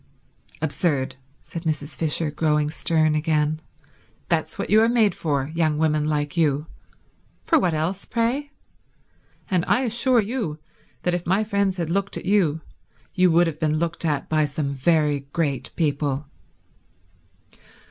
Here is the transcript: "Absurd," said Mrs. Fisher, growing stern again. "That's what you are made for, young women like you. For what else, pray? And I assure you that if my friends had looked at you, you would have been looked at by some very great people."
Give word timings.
"Absurd," 0.63 1.15
said 1.43 1.61
Mrs. 1.61 1.95
Fisher, 1.95 2.31
growing 2.31 2.71
stern 2.71 3.13
again. 3.13 3.61
"That's 4.29 4.57
what 4.57 4.71
you 4.71 4.81
are 4.81 4.89
made 4.89 5.13
for, 5.13 5.51
young 5.53 5.77
women 5.77 6.05
like 6.05 6.35
you. 6.35 6.65
For 7.45 7.59
what 7.59 7.75
else, 7.75 8.03
pray? 8.05 8.51
And 9.47 9.63
I 9.65 9.81
assure 9.81 10.19
you 10.19 10.57
that 11.03 11.13
if 11.13 11.27
my 11.27 11.43
friends 11.43 11.77
had 11.77 11.91
looked 11.91 12.17
at 12.17 12.25
you, 12.25 12.61
you 13.13 13.29
would 13.29 13.45
have 13.45 13.59
been 13.59 13.77
looked 13.77 14.03
at 14.03 14.27
by 14.27 14.45
some 14.45 14.73
very 14.73 15.27
great 15.33 15.69
people." 15.75 16.25